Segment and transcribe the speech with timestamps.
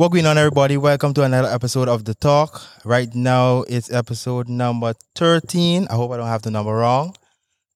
[0.00, 0.78] What going on, everybody?
[0.78, 2.62] Welcome to another episode of The Talk.
[2.86, 5.88] Right now, it's episode number 13.
[5.90, 7.14] I hope I don't have the number wrong.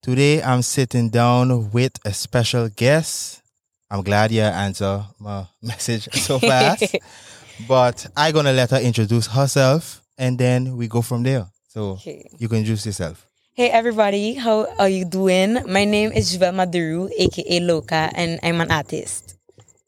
[0.02, 3.42] Today, I'm sitting down with a special guest.
[3.90, 6.96] I'm glad you answered my message so fast.
[7.68, 11.49] but i going to let her introduce herself and then we go from there.
[11.69, 12.27] So Okay.
[12.38, 13.27] you can introduce yourself.
[13.53, 15.59] Hey everybody, how are you doing?
[15.71, 19.37] My name is Juvel Maduru, aka Loca, and I'm an artist.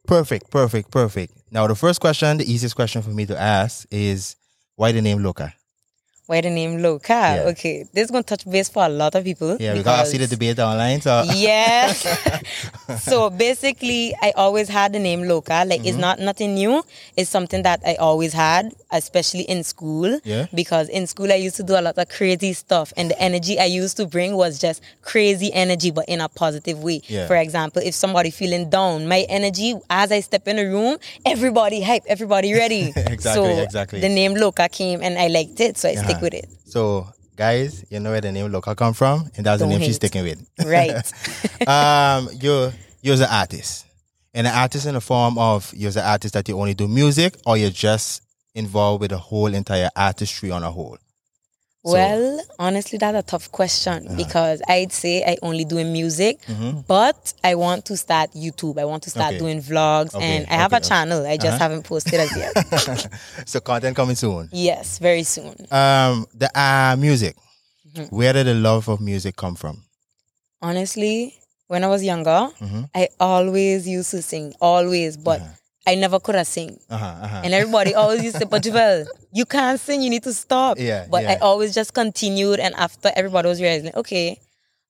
[0.06, 1.32] Perfect, perfect, perfect.
[1.50, 4.36] Now, the first question, the easiest question for me to ask is
[4.74, 5.54] why the name Loca?
[6.26, 7.12] Why the name Loca?
[7.12, 7.50] Yeah.
[7.50, 9.56] Okay, this is gonna touch base for a lot of people.
[9.60, 11.00] Yeah, because I see the debate online.
[11.00, 12.02] So yes.
[13.02, 15.64] so basically, I always had the name Loca.
[15.64, 15.88] Like Mm-hmm.
[15.88, 16.82] it's not nothing new.
[17.16, 20.18] It's something that I always had, especially in school.
[20.24, 20.46] Yeah.
[20.54, 23.60] Because in school I used to do a lot of crazy stuff, and the energy
[23.60, 27.02] I used to bring was just crazy energy, but in a positive way.
[27.06, 27.26] Yeah.
[27.28, 31.82] For example, if somebody feeling down, my energy as I step in the room, everybody
[31.82, 32.92] hype, everybody ready.
[33.16, 34.00] Exactly, so exactly.
[34.00, 36.48] The name Loca came, and I liked it, so I stick with it.
[36.64, 39.80] So, guys, you know where the name Loca come from, and that's the Don't name
[39.80, 40.10] she's hate.
[40.10, 40.48] sticking with.
[40.66, 41.68] Right.
[41.68, 43.86] um, you're you're an artist,
[44.34, 47.36] and an artist in the form of you're an artist that you only do music,
[47.46, 48.22] or you're just
[48.54, 50.98] involved with the whole entire artistry on a whole.
[51.86, 54.16] So- Well, honestly, that's a tough question Uh-huh.
[54.16, 56.38] because I'd say I only doing music,
[56.88, 58.76] but I want to start YouTube.
[58.80, 59.44] I want to start Mm-hmm.
[59.44, 59.52] Okay.
[59.52, 61.24] doing vlogs, Okay, and I have a channel.
[61.26, 61.58] I just Uh-huh.
[61.58, 62.52] haven't posted as yet.
[63.46, 64.48] so content coming soon.
[64.52, 65.54] yes, very soon.
[65.70, 67.36] Um, the uh, music.
[67.94, 68.14] Mm-hmm.
[68.16, 69.82] Where did the love of music come from?
[70.60, 71.34] Honestly,
[71.68, 72.88] when I was younger, Mhm.
[72.94, 75.40] I always used to sing, always, but
[75.86, 76.78] I never could have sing.
[76.90, 77.04] Uh huh.
[77.22, 77.40] Uh-huh.
[77.44, 80.78] And everybody always used to say, but Javel, you can't sing, you need to stop.
[80.78, 82.58] Yeah, But I always just continued.
[82.60, 84.40] And after everybody was realizing, okay,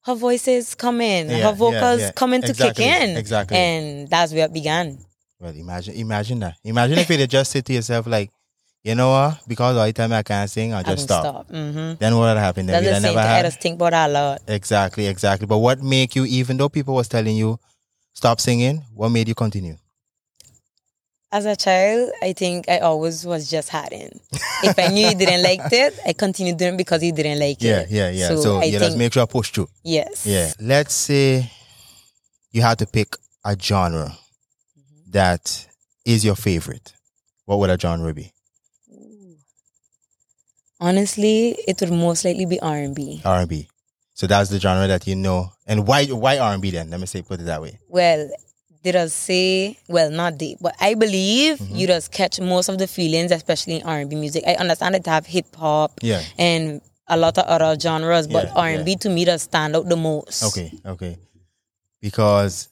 [0.05, 2.11] her voice is coming, Yeah, her vocals yeah, yeah.
[2.13, 3.15] coming to kick in.
[3.17, 3.57] exactly.
[3.57, 4.97] And that's where it began.
[5.39, 6.55] Well, imagine, imagine that.
[6.63, 8.31] Imagine if you just say to yourself like,
[8.83, 9.39] you know what?
[9.47, 11.47] Because all the time I can't sing, I'll I just can stop.
[11.49, 12.65] hmm Then what would happen?
[12.65, 13.27] Then That's the never thing.
[13.31, 13.45] I had.
[13.45, 14.41] just think about that a lot.
[14.47, 15.45] Exactly, exactly.
[15.45, 17.59] But what make you, even though people was telling you
[18.13, 19.75] stop singing, what made you continue?
[21.31, 24.17] As a child, I think I always was just hiding.
[24.63, 27.61] if I knew you didn't like it, I continued doing it because you didn't like
[27.61, 27.91] Yeah, it.
[27.91, 28.29] yeah, yeah.
[28.29, 28.35] Yeah.
[28.37, 29.67] So, you just think- make sure I push through.
[29.83, 30.25] yes.
[30.25, 30.51] Yeah.
[30.59, 31.51] Let's say
[32.51, 34.07] you had to pick a genre
[34.77, 35.11] Mm-hmm.
[35.11, 35.67] that
[36.05, 36.93] is your favorite.
[37.45, 38.31] What would a genre be?
[40.79, 43.21] Honestly, it would most likely be R and B.
[43.25, 43.67] R and B.
[44.13, 45.51] So that's the genre that you know.
[45.65, 46.89] And why why R and B then?
[46.89, 47.79] Let me say put it that way.
[47.87, 48.29] Well,
[48.83, 51.75] they just say, well, not they, but I believe Mm-hmm.
[51.75, 54.43] you just catch most of the feelings, especially in R and B music.
[54.47, 56.21] I understand it to have hip hop Yeah.
[56.37, 59.75] and a lot of other genres, but Yeah, R and B to me does stand
[59.75, 60.43] out the most.
[60.43, 61.17] Okay, okay.
[62.01, 62.69] Because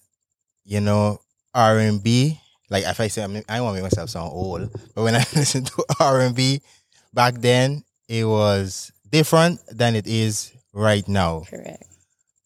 [0.65, 1.19] you know
[1.53, 2.39] R and B,
[2.69, 5.15] like if I say I, mean, I want to make myself sound old, but when
[5.15, 6.61] I listen to R and B
[7.13, 11.43] back then, it was different than it is right now.
[11.49, 11.83] Correct.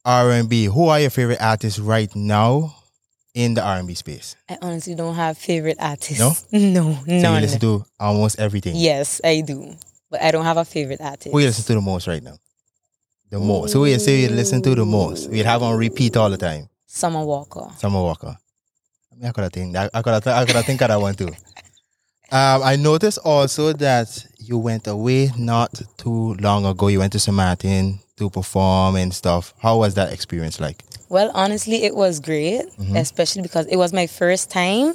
[0.06, 0.66] R and B.
[0.66, 2.76] Who are your favorite artists right now
[3.34, 4.36] in the R and B space?
[4.50, 6.20] I honestly don't have favorite artists.
[6.20, 6.34] No?
[6.60, 8.76] No, So you listen to almost everything.
[8.76, 9.76] yes, I do.
[10.10, 11.32] But I don't have a favorite artist.
[11.32, 12.38] Who you listen to the most right now?
[13.30, 13.74] The most.
[13.74, 15.30] Who you say you listen to the most?
[15.30, 16.68] We'd have on repeat all the time.
[16.88, 17.68] Summer Walker.
[17.78, 18.36] Summer Walker.
[19.12, 19.76] I mean, I could have think.
[19.76, 20.26] I, I could have.
[20.28, 21.30] I could have think of that one too.
[22.32, 26.88] Um, I noticed also that you went away not too long ago.
[26.88, 27.36] You went to St.
[27.36, 29.56] Martin to perform and stuff.
[29.58, 30.84] How was that experience like?
[31.10, 32.96] Well, honestly, it was great, Mm-hmm.
[32.96, 34.94] especially because it was my first time.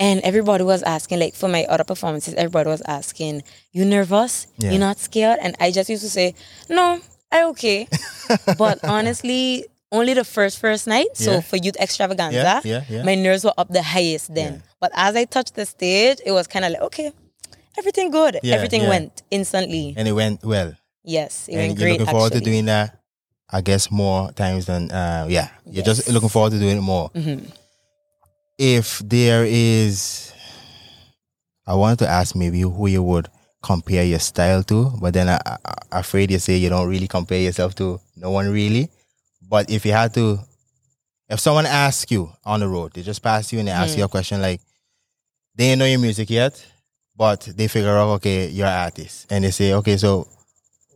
[0.00, 3.42] And everybody was asking, like for my other performances, everybody was asking,
[3.72, 4.48] You nervous?
[4.58, 4.70] Yeah.
[4.70, 5.38] You're not scared?
[5.40, 6.34] And I just used to say,
[6.68, 7.00] No,
[7.30, 7.86] I okay.
[8.58, 11.06] but honestly, only the first first night.
[11.14, 11.40] So Yeah.
[11.42, 14.64] for youth extravaganza, Yeah, yeah, my nerves were up the highest then.
[14.80, 17.12] But as I touched the stage, it was kind of like, okay,
[17.78, 18.40] everything good.
[18.42, 19.94] Everything went instantly.
[19.96, 20.74] And it went well.
[21.04, 21.92] Yes, it and went great.
[22.00, 22.40] looking forward actually.
[22.40, 22.98] to doing that.
[23.50, 25.48] I guess more times than uh, yeah.
[25.66, 27.10] You're just looking forward to doing it more.
[27.10, 27.50] Mhm.
[28.58, 30.32] If there is,
[31.66, 33.28] I wanted to ask maybe who you would
[33.62, 35.56] compare your style to, but then I, I,
[35.92, 38.90] I'm afraid you say you don't really compare yourself to no one really.
[39.48, 40.38] But if you had to,
[41.28, 44.04] if someone asks you on the road, they just pass you and they ask you
[44.04, 44.60] a question like,
[45.56, 46.64] they ain't know your music yet,
[47.16, 50.28] but they figure out okay, you're an artist, and they say okay, so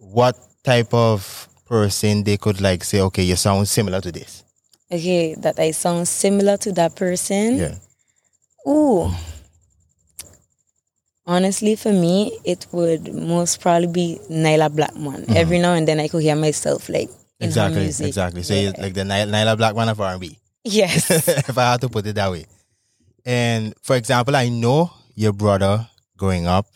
[0.00, 4.44] what type of person they could like say okay, you sound similar to this.
[4.90, 7.56] Okay, that I sound similar to that person.
[7.58, 7.74] Yeah.
[8.66, 9.10] Ooh.
[11.26, 15.26] Honestly, for me, it would most probably be Nailah Blackman.
[15.36, 17.44] Every now and then, I could hear myself like Mm-hmm.
[17.46, 18.06] Exactly, music.
[18.08, 18.42] exactly.
[18.42, 18.72] So Yeah.
[18.78, 20.36] like the Ny- Nailah Blackman of R&B.
[20.64, 21.08] yes,
[21.48, 22.46] if I had to put it that way.
[23.24, 25.86] And for example, I know your brother
[26.16, 26.66] growing up,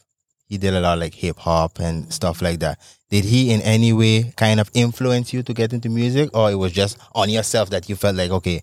[0.53, 2.79] he did a lot of like hip hop and stuff like that.
[3.09, 6.57] Did he in any way kind of influence you to get into music, or it
[6.57, 8.63] was just on yourself that you felt like, okay,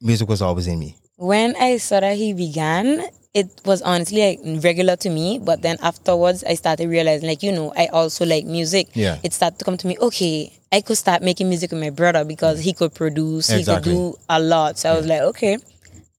[0.00, 0.96] music was always in me?
[1.14, 5.38] When I saw that he began, it was honestly like regular to me.
[5.38, 8.88] But then afterwards, I started realizing, like, you know, I also like music.
[8.94, 9.18] Yeah.
[9.22, 12.24] It started to come to me, okay, I could start making music with my brother
[12.24, 13.92] because he could produce, Exactly.
[13.92, 14.78] he could do a lot.
[14.78, 15.58] So I was like, okay,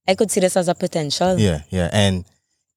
[0.08, 1.38] I could see this as a potential.
[1.38, 1.90] Yeah, yeah.
[1.92, 2.24] And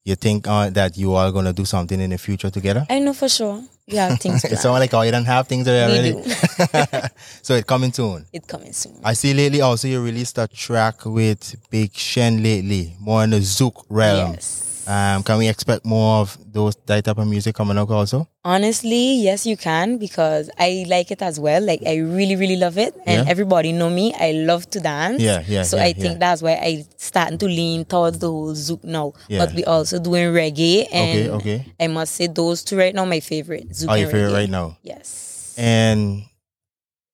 [0.05, 2.85] you think uh, that you are gonna do something in the future together?
[2.89, 3.61] I know for sure.
[3.87, 4.59] You have things It planned.
[4.61, 6.11] sounds like oh, you don't have things We already.
[6.13, 6.23] do.
[7.41, 8.25] so it coming soon.
[8.31, 8.99] It coming soon.
[9.03, 13.39] I see lately also you released a track with Big Shen lately, more in the
[13.39, 14.33] Zouk realm.
[14.33, 14.65] Yes.
[14.89, 18.27] Um, can we expect more of those that type of music coming up also?
[18.43, 21.61] Honestly, yes, you can because I like it as well.
[21.61, 23.29] Like I really, really love it, and Yeah.
[23.31, 24.15] everybody know me.
[24.17, 25.21] I love to dance.
[25.21, 26.17] Yeah, yeah, So yeah, I think yeah.
[26.25, 29.13] that's why I starting to lean towards the whole zouk now.
[29.29, 31.65] But we also doing reggae, and Okay, okay.
[31.79, 33.69] I must say those two right now my favorite.
[33.69, 34.33] Zouk Are you favorite reggae.
[34.33, 34.77] right now?
[34.81, 35.53] Yes.
[35.55, 36.23] And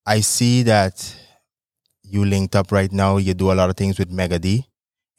[0.05, 0.95] I see that
[2.07, 3.17] you linked up right now.
[3.17, 4.63] You do a lot of things with Mega D.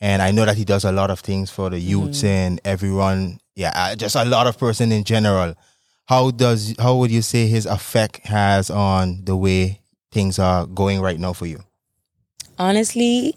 [0.00, 3.38] And I know that he does a lot of things for the youths and everyone.
[3.54, 5.54] Yeah, uh, just a lot of person in general.
[6.06, 9.80] How does how would you say his effect has on the way
[10.12, 11.60] things are going right now for you?
[12.58, 13.34] Honestly,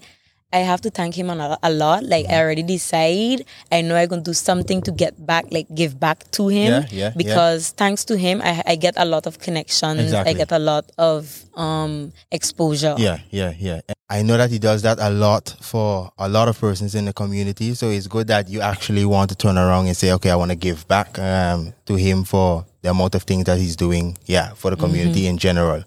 [0.52, 1.58] I have to thank him a lot.
[1.62, 2.04] A lot.
[2.04, 2.34] Like Mm-hmm.
[2.34, 3.44] I already decide.
[3.72, 6.72] I know I'm gonna do something to get back, like give back to him.
[6.72, 7.10] Yeah, yeah, yeah.
[7.16, 10.00] Because thanks to him, I, I get a lot of connections.
[10.00, 10.34] Exactly.
[10.34, 12.94] I get a lot of um exposure.
[12.98, 13.80] Yeah, yeah, yeah.
[14.12, 17.12] I know that he does that a lot for a lot of persons in the
[17.12, 17.74] community.
[17.74, 20.50] So it's good that you actually want to turn around and say, okay, I want
[20.50, 24.18] to give back um, to him for the amount of things that he's doing.
[24.26, 25.84] Yeah, for the community in general.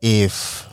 [0.00, 0.68] If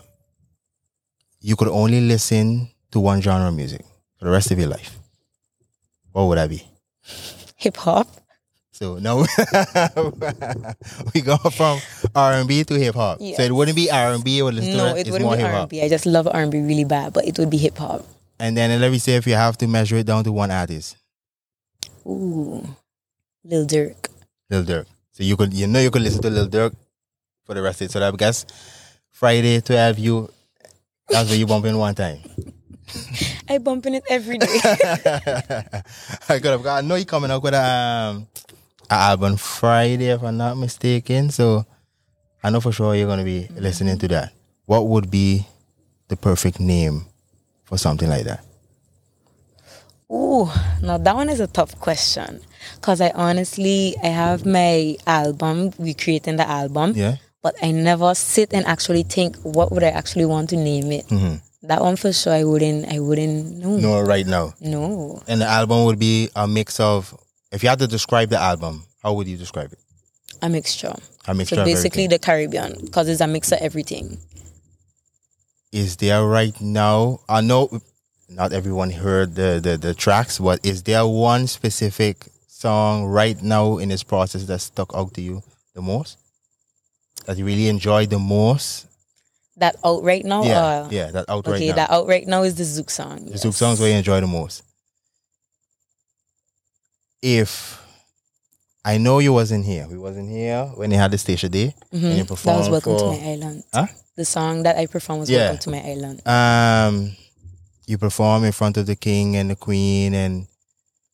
[1.42, 3.82] you could only listen to one genre of music
[4.20, 5.00] for the rest of your life,
[6.12, 6.64] what would that be?
[7.56, 8.08] Hip hop.
[8.76, 9.20] So no,
[11.16, 11.80] we go from
[12.14, 13.20] R and B to hip hop.
[13.20, 14.40] So it wouldn't be R and B.
[14.40, 15.08] It would listen No, it.
[15.08, 15.62] wouldn't more be hip R hop.
[15.62, 15.82] and B.
[15.82, 18.04] I just love R and B really bad, but it would be hip hop.
[18.38, 20.98] And then let me say if you have to measure it down to one artist,
[22.06, 22.68] Ooh,
[23.46, 24.10] Lil Durk.
[24.50, 24.88] Lil Durk.
[25.14, 26.76] So you could you know you could listen to Lil Durk
[27.46, 27.92] for the rest of it.
[27.92, 28.46] So I guess
[29.10, 30.30] Friday to have you
[31.08, 32.20] that's where you bump in one time.
[33.50, 34.48] I bump in it every day.
[36.28, 38.55] I could have got I know you coming up with a um a
[38.90, 41.30] album Friday if I'm not mistaken.
[41.30, 41.66] So
[42.44, 44.34] I know for sure you're gonna be listening to that.
[44.66, 45.48] What would be
[46.08, 47.06] the perfect name
[47.64, 48.44] for something like that?
[50.12, 50.50] Ooh,
[50.82, 52.40] now that one is a tough question.
[52.82, 56.94] Cause I honestly I have my album, we creating the album.
[56.96, 57.16] Yeah?
[57.42, 61.08] But I never sit and actually think what would I actually want to name it.
[61.08, 61.42] Mhm.
[61.64, 63.78] That one for sure I wouldn't I wouldn't know.
[63.78, 64.54] No, right now.
[64.62, 65.22] No.
[65.28, 67.16] And the album would be a mix of
[67.56, 69.80] if you had to describe the album, how would you describe it?
[70.42, 70.94] A mixture.
[71.28, 72.78] A mixture So basically the Caribbean.
[72.84, 74.20] Because it's a mix of everything.
[75.72, 77.82] Is there right now I know
[78.30, 83.78] not everyone heard the, the, the tracks, but is there one specific song right now
[83.78, 85.44] in this process that stuck out to you
[85.74, 86.18] the most?
[87.26, 88.88] That you really enjoyed the most?
[89.58, 90.44] That out right now?
[90.44, 91.76] yeah, uh, yeah, that out Okay, right now.
[91.76, 93.26] that out right now is the Zouk song.
[93.26, 94.64] the Zouk songs where you enjoy the most.
[97.26, 97.82] If
[98.86, 102.02] I know you wasn't here, we wasn't here when they had the Statia Day and
[102.20, 102.44] you Mhm.
[102.44, 103.64] That was Welcome for to My Island.
[103.74, 103.88] Huh?
[104.16, 105.50] The song that I performed was Yeah.
[105.50, 106.22] Welcome to My Island.
[106.28, 107.16] um
[107.88, 110.46] you perform in front of the king and the queen and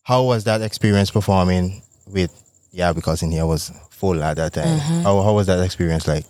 [0.03, 2.31] how was that experience performing with
[2.73, 5.03] yeah because in here was full at that time Mhm.
[5.03, 6.25] how, how was that experience like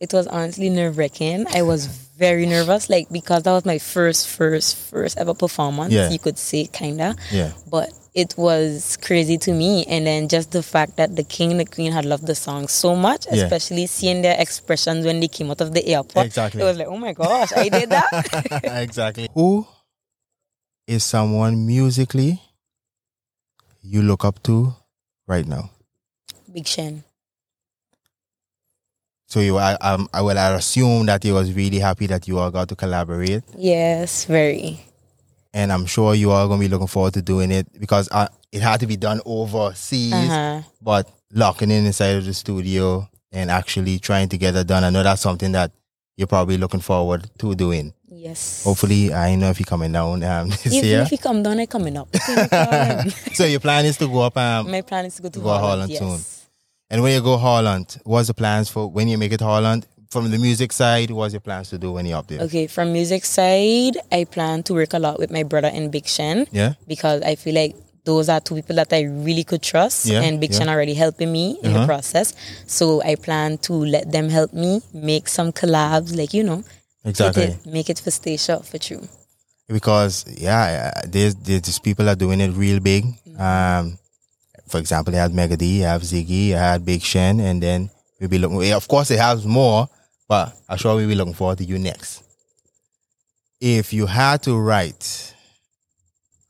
[0.00, 1.46] It was honestly nerve wracking.
[1.54, 1.86] I was
[2.18, 5.92] very nervous, like because that was my first, first, first ever performance.
[5.94, 6.10] Yeah.
[6.10, 9.84] You could say kinda, yeah but it was crazy to me.
[9.86, 12.68] And then just the fact that the king and the queen had loved the song
[12.68, 13.44] so much, Yeah.
[13.44, 16.26] especially seeing their expressions when they came out of the airport.
[16.26, 16.60] Exactly.
[16.60, 18.60] It was like, oh my gosh, I did that.
[18.82, 19.66] exactly who
[20.86, 22.40] is someone musically
[23.82, 24.74] you look up to
[25.26, 25.70] right now
[26.52, 27.04] Big Shen.
[29.26, 32.50] so you I, um, I will assume that you was really happy that you all
[32.50, 34.80] got to collaborate Yes, very.
[35.54, 38.62] And I'm sure you are gonna be looking forward to doing it because uh, it
[38.62, 40.62] had to be done overseas Uh-huh.
[40.80, 44.84] but locking in inside of the studio and actually trying to get it done.
[44.84, 45.72] I know that's something that
[46.16, 47.94] you're probably looking forward to doing.
[48.10, 48.62] Yes.
[48.64, 51.00] Hopefully, I know if you're coming down um, this Even year.
[51.02, 52.08] if you come down, I'm coming up.
[52.14, 53.10] Okay, no problem.
[53.32, 55.48] so your plan is to go up um, My plan is to go to Go
[55.48, 55.64] Holland.
[55.64, 55.98] Holland yes.
[56.00, 56.20] soon.
[56.90, 59.86] and when you go Holland, what's the plans for when you make it Holland?
[60.12, 62.42] From the music side, what's your plans to do when you're up there?
[62.42, 66.06] Okay, from music side, I plan to work a lot with my brother in Big
[66.06, 70.04] Shen Yeah, because I feel like those are two people that I really could trust,
[70.04, 70.58] Yeah, and Big yeah.
[70.58, 71.80] Sean already helping me in Uh-huh.
[71.80, 72.34] the process.
[72.66, 76.62] So I plan to let them help me make some collabs, like you know,
[77.06, 77.46] Exactly.
[77.46, 79.08] Make it, make it for stay sharp for true.
[79.68, 83.04] because yeah, there's there's people are doing it real big.
[83.38, 83.96] Um,
[84.68, 87.88] for example, they had Mega D, you have Ziggy, you had Big Shen, and then
[88.20, 88.72] we'll be looking.
[88.74, 89.88] Of course, it has more,
[90.32, 92.22] but I'm sure we'll be looking forward to you next.
[93.60, 95.34] If you had to write,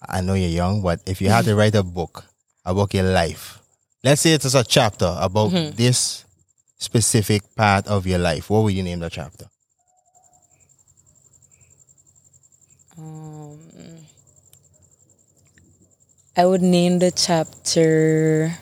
[0.09, 2.25] I know you're young, but if you had to write a book
[2.65, 3.59] about your life,
[4.05, 6.25] let's say it's a chapter about this
[6.79, 9.47] specific part of your life, what would you name the chapter?
[12.97, 13.59] Um,
[16.37, 18.55] I would name the chapter.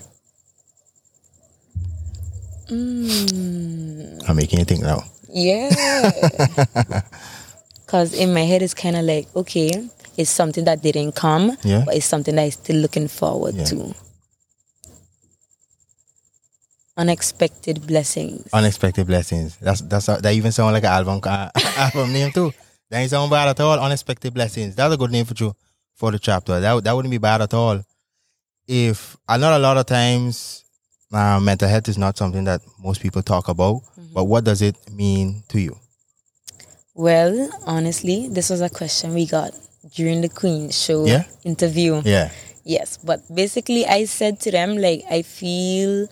[2.71, 5.10] Mm, I'm making you think now.
[5.33, 7.01] Yeah.
[7.87, 9.69] Because in my head, it's kind of like, okay,
[10.17, 11.83] it's something that didn't come, Yeah.
[11.85, 13.65] but it's something that I'm still looking forward Yeah.
[13.65, 13.95] to.
[16.97, 18.49] Unexpected blessings.
[18.53, 19.57] Unexpected blessings.
[19.57, 21.21] That's that's that even sound like an album
[21.77, 22.53] album name too.
[22.91, 23.79] That ain't sound bad at all.
[23.81, 24.75] Unexpected blessings.
[24.77, 25.55] That's a good name for you
[25.95, 26.61] for the chapter.
[26.61, 27.81] That that wouldn't be bad at all.
[28.69, 30.65] If I know a lot of times,
[31.12, 33.83] uh, mental health is not something that most people talk about.
[34.12, 35.76] But what does it mean to you?
[36.95, 39.52] Well, honestly, this was a question we got
[39.95, 41.25] during the Queen show Yeah?
[41.45, 42.02] interview.
[42.05, 42.31] Yeah.
[42.64, 46.09] Yes, but basically, I said to them, like, I feel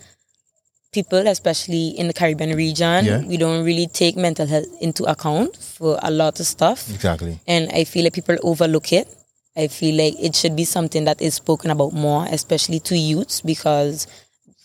[0.93, 3.21] people, especially in the Caribbean region, Yeah.
[3.27, 6.89] we don't really take mental health into account for a lot of stuff.
[6.91, 7.39] Exactly.
[7.47, 9.07] And I feel like people overlook it.
[9.57, 13.41] I feel like it should be something that is spoken about more, especially to youths,
[13.43, 14.07] because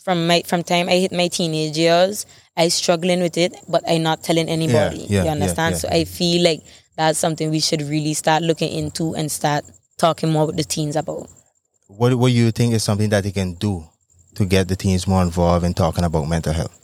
[0.04, 2.26] from my from time I hit my teenage years,
[2.58, 5.06] I struggling with it, but I not telling anybody.
[5.10, 5.74] yeah, you understand?
[5.76, 5.80] yeah.
[5.80, 6.62] So I feel like
[6.98, 9.66] that's something we should really start looking into and start
[9.98, 11.30] talking more with the teens about.
[11.88, 13.84] What what you think is something that they can do
[14.36, 16.80] to get the teens more involved in talking about mental health?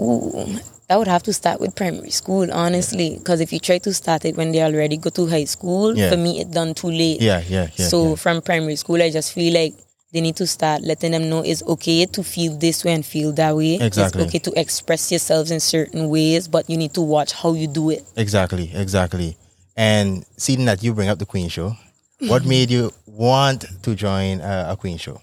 [0.00, 3.16] Ooh, that would have to start with primary school, honestly.
[3.18, 6.10] Because if you try to start it when they already go to high school, Yeah.
[6.10, 7.20] for me, it done too late.
[7.20, 7.88] Yeah, yeah, yeah.
[7.88, 8.14] so yeah.
[8.16, 9.74] from primary school, I just feel like
[10.14, 13.32] they need to start letting them know it's okay to feel this way and feel
[13.32, 13.74] that way.
[13.80, 14.22] Exactly.
[14.22, 17.66] It's okay to express yourselves in certain ways, but you need to watch how you
[17.66, 18.04] do it.
[18.16, 19.36] Exactly, exactly.
[19.76, 21.76] And seeing that you bring up the Queen Show,
[22.20, 25.20] what made you want to join a, a Queen Show?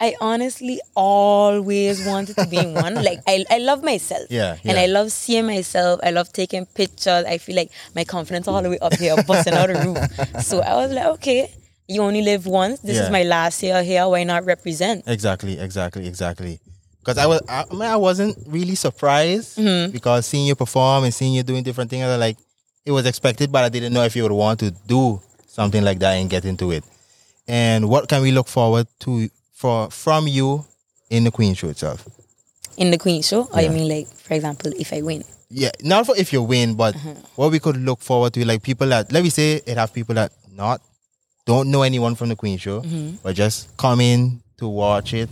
[0.00, 2.94] I honestly always wanted to be in one.
[3.08, 4.26] Like I, I love myself.
[4.28, 4.78] Yeah, And.
[4.78, 6.00] I love seeing myself.
[6.04, 7.24] I love taking pictures.
[7.24, 10.42] I feel like my confidence all the way up here, busting out the roof.
[10.44, 11.50] So I was like, okay,
[11.88, 12.80] you only live once.
[12.80, 13.04] This Yeah.
[13.04, 14.06] is my last year here.
[14.06, 15.04] Why not represent?
[15.06, 16.60] Exactly, exactly, exactly.
[17.00, 19.90] Because I was, I, I mean, I wasn't really surprised mm-hmm.
[19.90, 22.36] because seeing you perform and seeing you doing different things, like,
[22.84, 25.98] it was expected, but I didn't know if you would want to do something like
[26.00, 26.84] that and get into it.
[27.46, 30.66] And what can we look forward to for from you
[31.10, 32.06] in the Queen Show itself?
[32.76, 35.24] In the Queen Show, or you mean like, for example, if I win?
[35.50, 37.20] yeah, not for if you win, but mm-hmm.
[37.36, 40.14] what we could look forward to, like people that let me say it have people
[40.14, 40.80] that not
[41.48, 43.16] don't know anyone from the Queen Show, mm-hmm.
[43.24, 45.30] but just come in to watch it.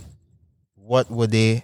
[0.73, 1.63] What would they?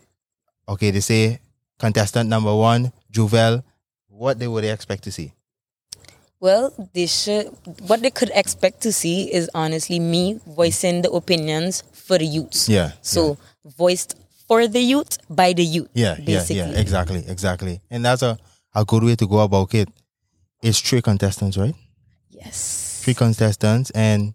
[0.69, 1.39] Okay, they say
[1.79, 3.63] contestant number one, Juvel.
[4.07, 5.33] What they would they expect to see?
[6.39, 7.49] Well, they should.
[7.89, 12.69] What they could expect to see is honestly me voicing the opinions for the youths.
[12.69, 14.15] Yeah, So voiced
[14.47, 15.89] for the youth by the youth.
[15.95, 16.57] Yeah, basically.
[16.57, 17.81] yeah, yeah, exactly, exactly.
[17.89, 18.37] And that's a
[18.75, 19.89] a good way to go about it.
[20.61, 21.75] It's three contestants, right?
[22.29, 23.01] Yes.
[23.03, 24.33] three contestants and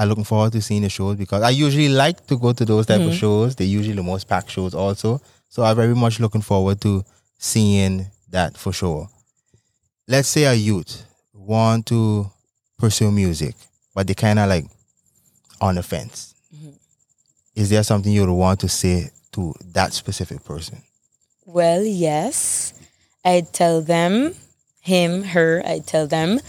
[0.00, 2.86] I'm looking forward to seeing the shows because I usually like to go to those
[2.86, 3.16] type of mm-hmm.
[3.16, 3.54] shows.
[3.54, 5.20] They're usually the most packed shows also.
[5.50, 7.04] So I'm very much looking forward to
[7.36, 9.10] seeing that for sure.
[10.08, 11.04] Let's say a youth
[11.34, 12.30] want to
[12.78, 13.54] pursue music,
[13.94, 14.64] but they kind of like
[15.60, 16.34] on the fence.
[16.56, 16.70] Mm-hmm.
[17.56, 20.80] Is there something you would want to say to that specific person?
[21.44, 22.72] Well, yes.
[23.22, 24.34] I'd tell them,
[24.80, 26.40] him, her, I'd tell them,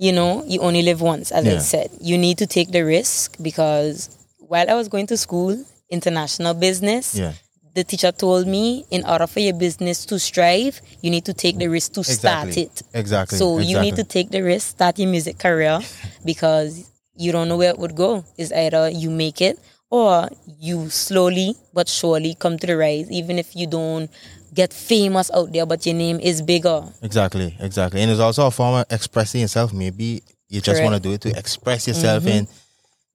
[0.00, 1.90] you know, you only live once, as I said.
[2.00, 5.52] You need to take the risk because while I was going to school,
[5.90, 7.34] international business, Yeah.
[7.74, 11.58] the teacher told me in order for your business to strive, you need to take
[11.58, 12.82] the risk to start it.
[12.94, 13.36] Exactly.
[13.38, 15.80] So you need to take the risk, start your music career
[16.24, 18.24] because you don't know where it would go.
[18.38, 19.58] It's either you make it
[19.90, 24.08] or you slowly but surely come to the rise, even if you don't
[24.54, 26.82] get famous out there, but your name is bigger.
[27.02, 28.00] Exactly, exactly.
[28.00, 29.72] And it's also a form of expressing yourself.
[29.72, 32.24] Maybe you just want to do it to express yourself.
[32.24, 32.38] Mm-hmm.
[32.38, 32.48] And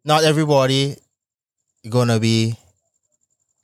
[0.04, 0.96] not everybody
[1.90, 2.58] gonna be,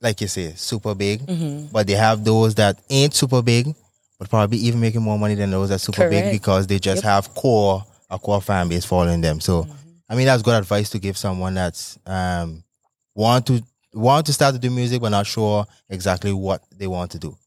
[0.01, 1.21] like you say, super big.
[1.21, 1.71] Mm-hmm.
[1.71, 3.73] But they have those that ain't super big,
[4.19, 7.33] but probably even making more money than those that super big because they just have
[7.33, 9.39] core, a core fan base following them.
[9.39, 9.71] So mm-hmm.
[10.09, 12.63] I mean, that's good advice to give someone that's um
[13.15, 13.63] want to
[13.93, 17.37] want to start to do music but not sure exactly what they want to do.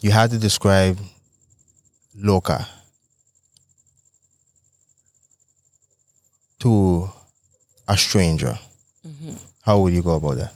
[0.00, 0.98] You had to describe
[2.14, 2.66] Loca
[6.60, 7.10] to
[7.88, 8.58] a stranger.
[9.06, 9.34] Mm-hmm.
[9.62, 10.52] How would you go about that?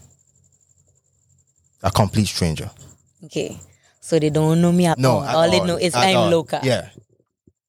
[1.83, 2.71] A complete stranger.
[3.25, 3.59] Okay.
[4.01, 5.25] So they don't know me at No, all.
[5.25, 6.31] at all they know is at I'm all.
[6.31, 6.61] Loca.
[6.63, 6.89] Yeah,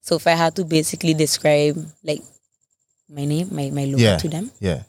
[0.01, 2.21] So if I had to basically describe like
[3.09, 4.17] my name, my, my logo Yeah.
[4.17, 4.83] to them, yeah,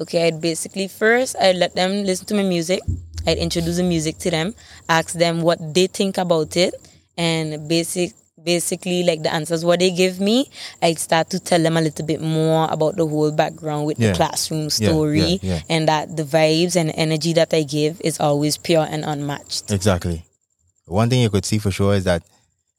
[0.00, 2.80] okay, I'd basically first I'd let them listen to my music.
[3.26, 4.54] I'd introduce the music to them,
[4.88, 6.74] ask them what they think about it,
[7.16, 10.48] and basic basically like the answers what they give me,
[10.80, 14.12] I'd start to tell them a little bit more about the whole background with Yeah.
[14.12, 15.60] the classroom story yeah, yeah.
[15.68, 19.70] and that the vibes and energy that I give is always pure and unmatched.
[19.70, 20.24] exactly.
[20.86, 22.22] One thing you could see for sure is that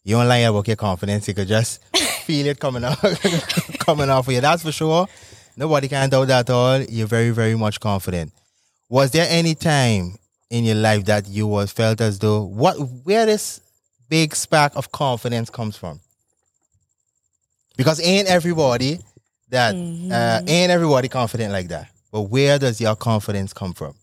[0.04, 1.28] you don't lie about your confidence.
[1.28, 1.80] You could just
[2.25, 2.98] feel it coming out,
[3.80, 4.42] coming off of you.
[4.42, 5.08] That's for sure.
[5.62, 6.82] Nobody can doubt that at all.
[6.82, 8.34] You're very, very much confident.
[8.89, 10.15] Was there any time
[10.50, 13.62] in your life that you was felt as though what where this
[14.10, 16.00] big spark of confidence comes from?
[17.77, 19.00] Because ain't everybody
[19.50, 21.89] that uh, ain't everybody confident like that.
[22.12, 23.94] But where does your confidence come from?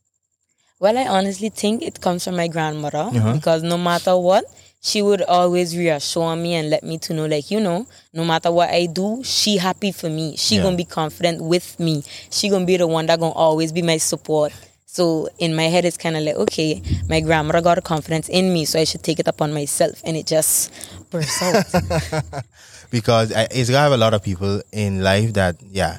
[0.79, 3.33] Well, I honestly think it comes from my grandmother Uh-huh.
[3.35, 4.45] because no matter what,
[4.81, 8.51] she would always reassure me and let me to know, like, you know, no matter
[8.53, 10.37] what I do, she happy for me.
[10.37, 10.63] She Yeah.
[10.63, 12.05] gonna be confident with me.
[12.31, 14.53] She gonna be the one that gonna always be my support.
[14.87, 18.65] So in my head, it's kind of like, okay, my grandmother got confidence in me,
[18.65, 20.71] so I should take it upon myself, and it just
[21.11, 21.65] bursts out.
[22.91, 25.99] because it's gonna have a lot of people in life that yeah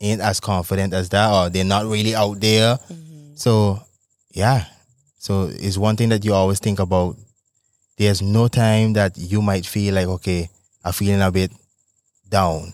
[0.00, 3.34] ain't as confident as that or they're not really out there mm-hmm.
[3.34, 3.78] so
[4.32, 4.64] yeah
[5.18, 7.16] so it's one thing that you always think about
[7.98, 10.48] there's no time that you might feel like okay
[10.84, 11.52] i'm feeling a bit
[12.32, 12.72] down.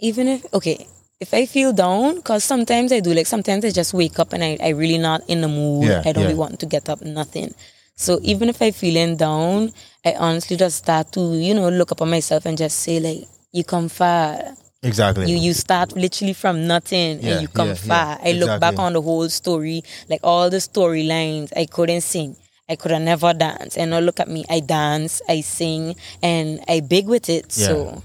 [0.00, 0.86] Even if okay
[1.20, 4.44] if i feel down because sometimes i do like sometimes i just wake up and
[4.44, 5.86] i, I really not in the mood.
[5.86, 6.30] Yeah, i don't yeah.
[6.30, 7.54] be wanting to get up nothing.
[7.98, 9.72] So even if i feeling down
[10.04, 13.28] i honestly just start to you know look up on myself and just say like
[13.52, 14.38] you come far.
[14.82, 15.30] Exactly.
[15.30, 18.18] You you start literally from nothing Yeah, and you come far.
[18.22, 22.36] I look back on the whole story like all the storylines i couldn't sing
[22.68, 23.78] I could have never danced.
[23.78, 24.44] And now look at me.
[24.50, 27.52] I dance, I sing, and I big with it.
[27.52, 28.02] So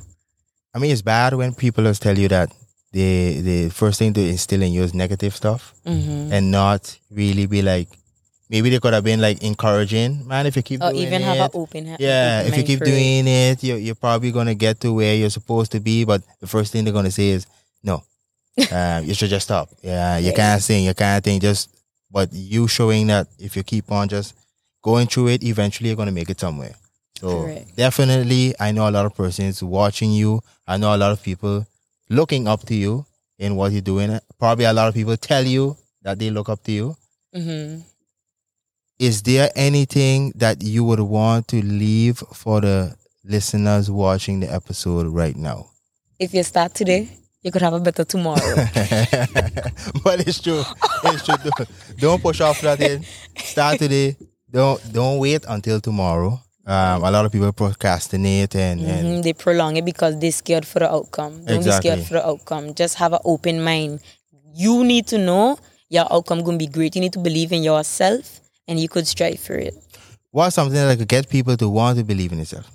[0.73, 2.49] i mean it's bad when people just tell you that
[2.93, 6.31] the the first thing to instill in you is negative stuff mhm.
[6.31, 7.89] and not really be like
[8.49, 11.25] maybe they could have been like encouraging man if you keep or doing even it
[11.25, 14.55] have an open ha- Yeah, open if you keep doing it, you're, you're probably gonna
[14.55, 16.05] get to where you're supposed to be.
[16.05, 17.45] But the first thing they're gonna say is,
[17.83, 18.03] "No,
[18.71, 20.35] um, you should just stop." Yeah, you Yeah.
[20.35, 21.41] can't sing, you can't think.
[21.41, 21.69] Just,
[22.11, 24.35] but you showing that if you keep on just
[24.81, 26.75] going through it, eventually you're gonna make it somewhere.
[27.19, 27.75] So Correct.
[27.75, 30.41] definitely, I know a lot of persons watching you.
[30.67, 31.67] I know a lot of people
[32.09, 33.05] looking up to you
[33.37, 34.19] in what you're doing.
[34.39, 36.95] Probably a lot of people tell you that they look up to you.
[37.35, 37.83] Mhm.
[38.99, 45.07] is there anything that you would want to leave for the listeners watching the episode
[45.07, 45.71] right now?
[46.19, 47.09] If you start today,
[47.41, 48.55] you could have a better tomorrow.
[50.03, 50.63] but it's true.
[51.05, 51.35] It's true.
[51.97, 53.03] Don't, push off nothing.
[53.37, 54.15] Start today.
[54.51, 56.39] Don't don't wait until tomorrow.
[56.65, 60.65] Um, a lot of people procrastinate and, and Mhm, They prolong it because they're scared
[60.65, 61.43] for the outcome.
[61.45, 61.65] Don't Exactly.
[61.65, 62.73] be scared for the outcome.
[62.75, 63.99] Just have an open mind.
[64.53, 65.57] You need to know
[65.89, 66.95] your outcome gonna be great.
[66.95, 69.73] You need to believe in yourself, and you could strive for it.
[70.31, 72.67] what's something that could get people to want to believe in themselves?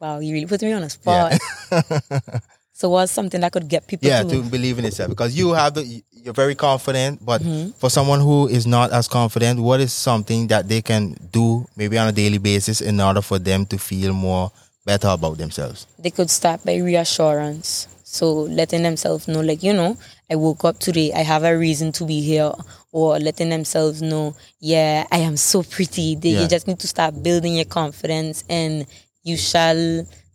[0.00, 1.32] Wow, you really put me on a spot.
[2.72, 5.52] So what's something that could get people yeah, to, to believe in itself because you
[5.52, 7.70] have the you're very confident, but Mm-hmm.
[7.78, 11.98] for someone who is not as confident, what is something that they can do maybe
[11.98, 14.50] on a daily basis in order for them to feel more
[14.86, 15.86] better about themselves?
[15.98, 17.88] they could start by reassurance.
[18.04, 19.96] So letting themselves know, like, you know,
[20.30, 22.52] I woke up today, I have a reason to be here.
[22.92, 26.14] Or letting themselves know, yeah, I am so pretty.
[26.14, 26.42] They, Yeah.
[26.42, 28.86] You just need to start building your confidence and
[29.22, 29.76] you shall,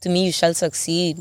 [0.02, 1.18] to me, you shall succeed.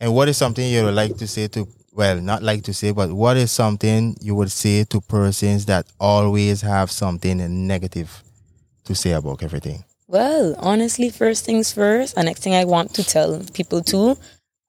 [0.00, 2.92] And what is something you would like to say to well, not like to say,
[2.92, 8.22] but what is something you would say to persons that always have something negative
[8.84, 9.84] to say about everything?
[10.06, 14.16] Well, honestly, first things first, the next thing I want to tell people too,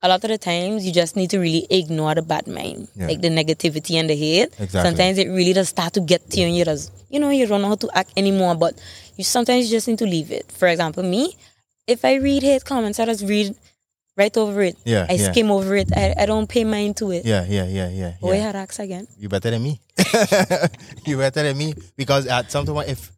[0.01, 3.07] a lot of the times you just need to really ignore the bad mind, Yeah.
[3.07, 4.49] like the negativity and the hate.
[4.59, 4.81] Exactly.
[4.89, 7.45] Sometimes it really does start to get to you and you just, you know, you
[7.45, 8.73] don't know how to act anymore, but
[9.15, 10.51] you sometimes you just need to leave it.
[10.51, 11.37] For example, me,
[11.85, 13.55] if I read hate comments, I just read
[14.17, 14.75] right over it.
[14.85, 15.31] Yeah, I yeah.
[15.31, 15.89] skim over it.
[15.95, 17.25] I, I don't pay mind to it.
[17.25, 18.13] Yeah, yeah, yeah, yeah.
[18.21, 18.51] Oh, yeah.
[18.53, 19.07] ask again.
[19.17, 19.79] you better than me.
[21.05, 23.11] you better than me because at some point, if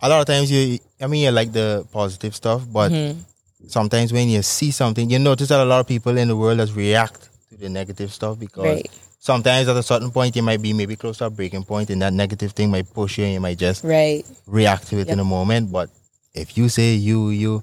[0.00, 3.20] a lot of times you, I mean, you like the positive stuff, but Mm-hmm.
[3.68, 6.58] sometimes when you see something, you notice that a lot of people in the world
[6.58, 8.88] just react to the negative stuff because Right.
[9.18, 12.00] sometimes at a certain point you might be maybe close to a breaking point and
[12.02, 14.24] that negative thing might push you and you might just Right.
[14.46, 15.14] react to it Yep.
[15.14, 15.72] in a moment.
[15.72, 15.90] But
[16.34, 17.62] if you say you you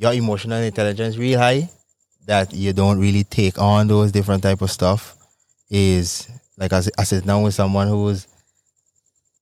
[0.00, 1.68] your emotional intelligence real high,
[2.26, 5.14] that you don't really take on those different type of stuff
[5.70, 8.26] is like I, sit- I sit down with someone who's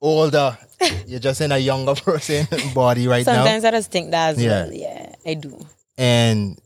[0.00, 0.58] older.
[1.06, 3.34] You're just in a younger person body right now.
[3.34, 4.64] Sometimes I just think that as Yeah.
[4.64, 4.72] well.
[4.72, 5.66] Yeah, I do.
[5.96, 6.58] and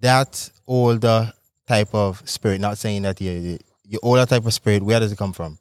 [0.00, 1.32] that older
[1.66, 5.18] type of spirit, not saying that you your older type of spirit, where does it
[5.18, 5.58] come from?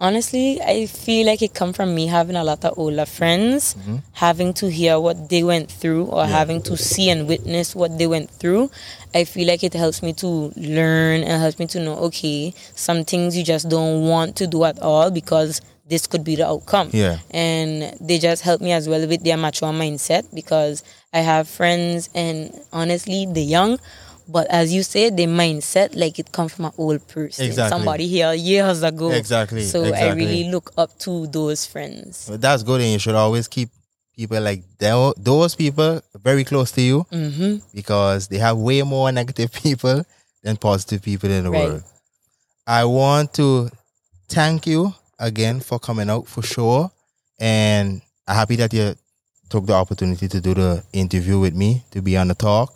[0.00, 4.02] Honestly, I feel like it come from me having a lot of older friends, Mhm.
[4.14, 8.08] having to hear what they went through or having to see and witness what they
[8.08, 8.70] went through.
[9.14, 13.04] I feel like it helps me to learn and helps me to know, okay, some
[13.04, 16.88] things you just don't want to do at all because this could be the outcome.
[16.92, 17.18] Yeah.
[17.30, 22.08] And they just help me as well with their mature mindset because I have friends
[22.16, 23.78] and honestly, they're young.
[24.26, 27.78] But as you said, the mindset like it come from an old person, Exactly.
[27.78, 29.10] somebody here years ago.
[29.10, 32.26] Exactly, So I really look up to those friends.
[32.28, 33.68] But that's good, and you should always keep
[34.16, 39.52] people like those people very close to you hmm because they have way more negative
[39.62, 40.04] people
[40.42, 41.68] than positive people in the Right.
[41.68, 41.82] world.
[42.66, 43.70] I want to
[44.28, 46.90] thank you again for coming out for sure,
[47.38, 48.94] and I'm happy that you
[49.50, 52.72] took the opportunity to do the interview with me to be on the talk.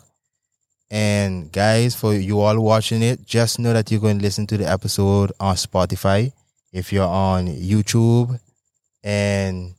[0.91, 4.57] And guys, for you all watching it, just know that you're going to listen to
[4.57, 6.31] the episode on Spotify.
[6.73, 8.39] If you're on YouTube
[9.03, 9.73] and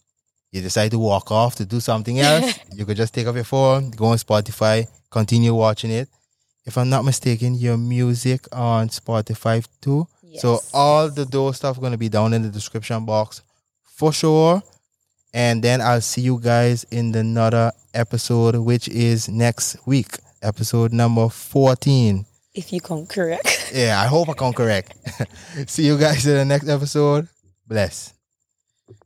[0.53, 3.45] you decide to walk off to do something else, you could just take up your
[3.45, 6.09] phone, go on Spotify, continue watching it.
[6.65, 10.07] If I'm not mistaken, your music on Spotify too.
[10.37, 13.43] So all the those stuff gonna be down in the description box
[13.97, 14.63] for sure.
[15.35, 20.93] And then I'll see you guys in the another episode, which is next week, episode
[20.93, 22.27] number 14.
[22.55, 23.73] If you come correct.
[23.75, 24.95] Yeah, I hope I come correct.
[25.67, 27.29] see you guys in the next episode.
[27.67, 28.13] Bless.